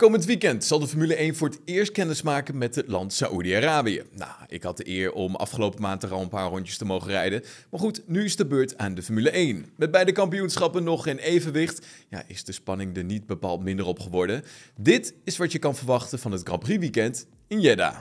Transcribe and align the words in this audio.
Komend 0.00 0.24
weekend 0.24 0.64
zal 0.64 0.78
de 0.78 0.86
Formule 0.86 1.14
1 1.14 1.34
voor 1.34 1.48
het 1.48 1.60
eerst 1.64 1.92
kennis 1.92 2.22
maken 2.22 2.58
met 2.58 2.74
het 2.74 2.88
land 2.88 3.12
Saoedi-Arabië. 3.12 4.02
Nou, 4.16 4.30
ik 4.48 4.62
had 4.62 4.76
de 4.76 4.88
eer 4.88 5.12
om 5.12 5.36
afgelopen 5.36 5.80
maand 5.80 6.02
er 6.02 6.12
al 6.12 6.22
een 6.22 6.28
paar 6.28 6.48
rondjes 6.48 6.76
te 6.76 6.84
mogen 6.84 7.10
rijden. 7.10 7.42
Maar 7.70 7.80
goed, 7.80 8.02
nu 8.06 8.24
is 8.24 8.36
de 8.36 8.46
beurt 8.46 8.78
aan 8.78 8.94
de 8.94 9.02
Formule 9.02 9.30
1. 9.30 9.66
Met 9.76 9.90
beide 9.90 10.12
kampioenschappen 10.12 10.84
nog 10.84 11.06
in 11.06 11.16
evenwicht, 11.16 11.86
ja, 12.08 12.22
is 12.26 12.44
de 12.44 12.52
spanning 12.52 12.96
er 12.96 13.04
niet 13.04 13.26
bepaald 13.26 13.62
minder 13.62 13.86
op 13.86 13.98
geworden. 13.98 14.44
Dit 14.76 15.14
is 15.24 15.36
wat 15.36 15.52
je 15.52 15.58
kan 15.58 15.76
verwachten 15.76 16.18
van 16.18 16.32
het 16.32 16.42
Grand 16.42 16.60
Prix 16.62 16.78
weekend 16.78 17.26
in 17.46 17.60
Jeddah. 17.60 17.98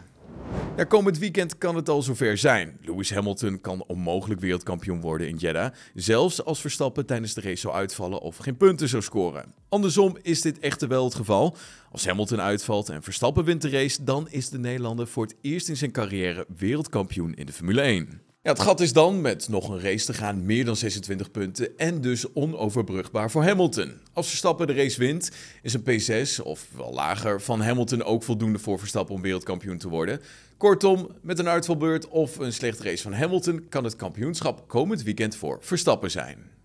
Ja, 0.80 0.86
komend 0.86 1.18
weekend 1.18 1.58
kan 1.58 1.76
het 1.76 1.90
al 1.90 2.02
zover 2.02 2.38
zijn. 2.38 2.78
Lewis 2.82 3.14
Hamilton 3.14 3.62
kan 3.62 3.84
onmogelijk 3.88 4.40
wereldkampioen 4.40 5.02
worden 5.02 5.28
in 5.28 5.36
Jeddah, 5.36 5.74
zelfs 5.94 6.44
als 6.44 6.62
Verstappen 6.62 7.06
tijdens 7.06 7.34
de 7.34 7.42
race 7.42 7.56
zou 7.56 7.74
uitvallen 7.74 8.22
of 8.22 8.38
geen 8.38 8.58
punten 8.58 8.88
zou 8.88 9.04
scoren. 9.04 9.54
Andersom 9.70 10.18
is 10.22 10.42
dit 10.42 10.60
echter 10.60 10.88
wel 10.88 11.04
het 11.04 11.16
geval. 11.16 11.56
Als 11.92 12.06
Hamilton 12.06 12.42
uitvalt 12.42 12.90
en 12.90 13.04
Verstappen 13.04 13.44
wint 13.44 13.62
de 13.62 13.70
race, 13.70 14.04
dan 14.04 14.30
is 14.30 14.50
de 14.50 14.60
Nederlander 14.60 15.08
voor 15.08 15.24
het 15.24 15.36
eerst 15.42 15.70
in 15.70 15.78
zijn 15.78 15.92
carrière 15.92 16.46
wereldkampioen 16.58 17.34
in 17.34 17.46
de 17.46 17.54
Formule 17.54 17.82
1. 17.82 18.29
Ja, 18.42 18.52
het 18.52 18.60
gat 18.60 18.80
is 18.80 18.94
dan, 18.94 19.22
met 19.22 19.50
nog 19.50 19.70
een 19.70 19.80
race 19.80 20.06
te 20.06 20.14
gaan, 20.14 20.46
meer 20.46 20.66
dan 20.66 20.76
26 20.76 21.32
punten 21.32 21.78
en 21.78 22.02
dus 22.02 22.34
onoverbrugbaar 22.34 23.32
voor 23.32 23.44
Hamilton. 23.44 23.94
Als 24.14 24.28
Verstappen 24.28 24.68
de 24.68 24.74
race 24.74 25.00
wint, 25.00 25.32
is 25.62 25.74
een 25.74 25.82
P6 25.82 26.44
of 26.44 26.68
wel 26.76 26.94
lager 26.94 27.42
van 27.42 27.62
Hamilton 27.62 28.04
ook 28.04 28.24
voldoende 28.24 28.60
voor 28.60 28.80
Verstappen 28.80 29.16
om 29.16 29.22
wereldkampioen 29.22 29.78
te 29.78 29.90
worden. 29.90 30.22
Kortom, 30.58 31.10
met 31.22 31.40
een 31.40 31.48
uitvalbeurt 31.48 32.08
of 32.08 32.38
een 32.38 32.54
slechte 32.54 32.84
race 32.84 33.04
van 33.04 33.14
Hamilton 33.14 33.66
kan 33.70 33.84
het 33.84 33.96
kampioenschap 33.96 34.68
komend 34.68 35.04
weekend 35.04 35.36
voor 35.36 35.58
Verstappen 35.62 36.12
zijn. 36.12 36.59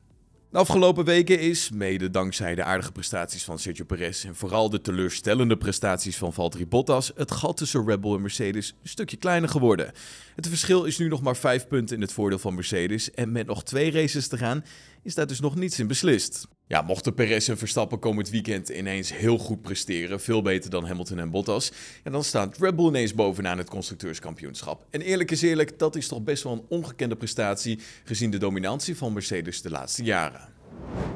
De 0.55 0.61
afgelopen 0.61 1.05
weken 1.05 1.41
is, 1.41 1.71
mede 1.71 2.11
dankzij 2.11 2.55
de 2.55 2.65
aardige 2.65 2.93
prestaties 2.93 3.45
van 3.45 3.59
Sergio 3.59 3.85
Perez 3.85 4.25
en 4.25 4.35
vooral 4.35 4.71
de 4.71 4.81
teleurstellende 4.81 5.57
prestaties 5.57 6.17
van 6.17 6.33
Valtteri 6.33 6.67
Bottas, 6.67 7.13
het 7.15 7.31
gat 7.31 7.57
tussen 7.57 7.87
Red 7.87 8.01
Bull 8.01 8.15
en 8.15 8.21
Mercedes 8.21 8.75
een 8.83 8.89
stukje 8.89 9.17
kleiner 9.17 9.49
geworden. 9.49 9.93
Het 10.35 10.49
verschil 10.49 10.85
is 10.85 10.99
nu 10.99 11.09
nog 11.09 11.23
maar 11.23 11.37
5 11.37 11.67
punten 11.67 11.97
in 11.97 12.03
het 12.03 12.13
voordeel 12.13 12.39
van 12.39 12.55
Mercedes 12.55 13.11
en 13.11 13.33
met 13.33 13.47
nog 13.47 13.65
twee 13.65 13.91
races 13.91 14.29
te 14.29 14.39
gaan 14.39 14.65
is 15.03 15.15
daar 15.15 15.27
dus 15.27 15.41
nog 15.41 15.55
niets 15.55 15.79
in 15.79 15.87
beslist. 15.87 16.49
Ja, 16.67 16.83
mochten 16.83 17.15
Perez 17.15 17.49
en 17.49 17.59
Verstappen 17.59 17.99
komend 17.99 18.31
weekend 18.31 18.69
ineens 18.69 19.17
heel 19.17 19.39
goed 19.39 19.63
presteren, 19.63 20.21
veel 20.21 20.43
beter 20.43 20.71
dan 20.71 20.87
Hamilton 20.87 21.19
en 21.19 21.31
Bottas, 21.31 21.73
ja, 22.05 22.11
dan 22.11 22.25
staat 22.25 22.59
Red 22.59 22.77
Bull 22.77 22.87
ineens 22.87 23.15
bovenaan 23.15 23.59
het 23.59 23.71
constructeurskampioenschap. 23.71 24.87
En 24.91 25.01
eerlijk 25.01 25.31
is 25.31 25.43
eerlijk, 25.43 25.79
dat 25.79 25.97
is 25.97 26.09
toch 26.09 26.23
best 26.23 26.43
wel 26.43 26.53
een 26.53 26.65
ongekende 26.69 27.17
prestatie 27.17 27.79
gezien 28.05 28.31
de 28.31 28.39
dominantie 28.39 28.97
van 28.97 29.13
Mercedes 29.13 29.63
de 29.63 29.71
laatste 29.71 30.03
jaren. 30.03 30.53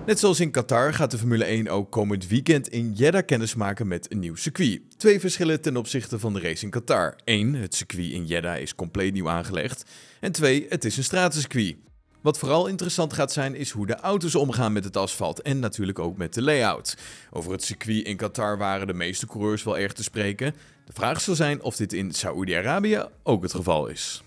Net 0.06 0.18
zoals 0.18 0.40
in 0.40 0.50
Qatar 0.50 0.94
gaat 0.94 1.10
de 1.10 1.18
Formule 1.18 1.44
1 1.44 1.68
ook 1.68 1.90
komend 1.90 2.26
weekend 2.26 2.68
in 2.68 2.92
Jeddah 2.92 3.26
kennis 3.26 3.54
maken 3.54 3.88
met 3.88 4.12
een 4.12 4.18
nieuw 4.18 4.34
circuit. 4.34 4.80
Twee 4.96 5.20
verschillen 5.20 5.60
ten 5.60 5.76
opzichte 5.76 6.18
van 6.18 6.32
de 6.32 6.40
race 6.40 6.64
in 6.64 6.70
Qatar. 6.70 7.16
Eén, 7.24 7.54
het 7.54 7.74
circuit 7.74 8.10
in 8.10 8.26
Jeddah 8.26 8.60
is 8.60 8.74
compleet 8.74 9.12
nieuw 9.12 9.28
aangelegd. 9.28 9.84
En 10.20 10.32
twee, 10.32 10.66
het 10.68 10.84
is 10.84 10.96
een 10.96 11.04
stratencircuit. 11.04 11.76
Wat 12.20 12.38
vooral 12.38 12.66
interessant 12.66 13.12
gaat 13.12 13.32
zijn 13.32 13.54
is 13.54 13.70
hoe 13.70 13.86
de 13.86 13.96
auto's 13.96 14.34
omgaan 14.34 14.72
met 14.72 14.84
het 14.84 14.96
asfalt 14.96 15.42
en 15.42 15.58
natuurlijk 15.58 15.98
ook 15.98 16.16
met 16.16 16.34
de 16.34 16.42
layout. 16.42 16.96
Over 17.30 17.52
het 17.52 17.64
circuit 17.64 18.06
in 18.06 18.16
Qatar 18.16 18.58
waren 18.58 18.86
de 18.86 18.94
meeste 18.94 19.26
coureurs 19.26 19.62
wel 19.62 19.78
erg 19.78 19.92
te 19.92 20.02
spreken. 20.02 20.54
De 20.84 20.92
vraag 20.92 21.20
zal 21.20 21.34
zijn 21.34 21.62
of 21.62 21.76
dit 21.76 21.92
in 21.92 22.12
Saoedi-Arabië 22.12 23.04
ook 23.22 23.42
het 23.42 23.54
geval 23.54 23.86
is. 23.86 24.22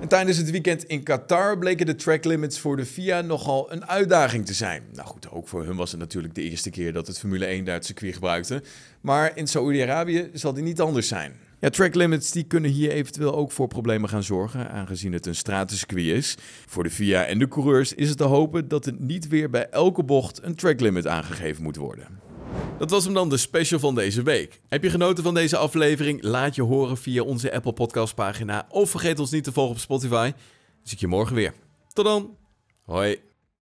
En 0.00 0.08
tijdens 0.08 0.36
het 0.36 0.50
weekend 0.50 0.84
in 0.84 1.02
Qatar 1.02 1.58
bleken 1.58 1.86
de 1.86 1.94
track 1.94 2.24
limits 2.24 2.58
voor 2.58 2.76
de 2.76 2.86
FIA 2.86 3.20
nogal 3.20 3.72
een 3.72 3.86
uitdaging 3.86 4.46
te 4.46 4.54
zijn. 4.54 4.82
Nou 4.92 5.08
goed, 5.08 5.30
ook 5.30 5.48
voor 5.48 5.64
hun 5.64 5.76
was 5.76 5.90
het 5.90 6.00
natuurlijk 6.00 6.34
de 6.34 6.42
eerste 6.42 6.70
keer 6.70 6.92
dat 6.92 7.06
het 7.06 7.18
Formule 7.18 7.46
1 7.46 7.64
daar 7.64 7.74
het 7.74 7.86
circuit 7.86 8.14
gebruikte. 8.14 8.62
Maar 9.00 9.36
in 9.36 9.46
Saoedi-Arabië 9.46 10.30
zal 10.32 10.54
die 10.54 10.64
niet 10.64 10.80
anders 10.80 11.08
zijn. 11.08 11.36
Ja, 11.64 11.70
track 11.70 11.94
limits 11.94 12.30
die 12.30 12.42
kunnen 12.42 12.70
hier 12.70 12.90
eventueel 12.90 13.34
ook 13.34 13.52
voor 13.52 13.68
problemen 13.68 14.08
gaan 14.08 14.22
zorgen, 14.22 14.70
aangezien 14.70 15.12
het 15.12 15.26
een 15.26 15.34
stratencircuit 15.34 16.06
is. 16.06 16.36
Voor 16.66 16.82
de 16.82 16.90
FIA 16.90 17.24
en 17.24 17.38
de 17.38 17.48
coureurs 17.48 17.94
is 17.94 18.08
het 18.08 18.18
te 18.18 18.24
hopen 18.24 18.68
dat 18.68 18.84
het 18.84 19.00
niet 19.00 19.28
weer 19.28 19.50
bij 19.50 19.68
elke 19.68 20.02
bocht 20.02 20.42
een 20.42 20.54
track 20.54 20.80
limit 20.80 21.06
aangegeven 21.06 21.62
moet 21.62 21.76
worden. 21.76 22.20
Dat 22.78 22.90
was 22.90 23.04
hem 23.04 23.14
dan, 23.14 23.28
de 23.28 23.36
special 23.36 23.78
van 23.78 23.94
deze 23.94 24.22
week. 24.22 24.60
Heb 24.68 24.82
je 24.82 24.90
genoten 24.90 25.24
van 25.24 25.34
deze 25.34 25.56
aflevering? 25.56 26.22
Laat 26.22 26.54
je 26.54 26.62
horen 26.62 26.96
via 26.96 27.22
onze 27.22 27.52
Apple 27.52 27.72
Podcast 27.72 28.14
pagina 28.14 28.66
of 28.68 28.90
vergeet 28.90 29.18
ons 29.18 29.30
niet 29.30 29.44
te 29.44 29.52
volgen 29.52 29.74
op 29.74 29.80
Spotify. 29.80 30.32
Zie 30.82 30.94
ik 30.94 31.00
je 31.00 31.06
morgen 31.06 31.34
weer. 31.34 31.52
Tot 31.92 32.04
dan. 32.04 32.36
Hoi. 32.82 33.33